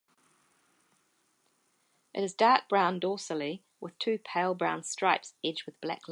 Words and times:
It 2.15 2.23
is 2.23 2.33
dark 2.33 2.67
brown 2.67 2.99
dorsally, 2.99 3.61
with 3.79 3.97
two 3.99 4.17
pale 4.17 4.55
brown 4.55 4.81
stripes 4.83 5.35
edged 5.43 5.65
with 5.67 5.79
black 5.79 5.89
lines. 5.89 5.99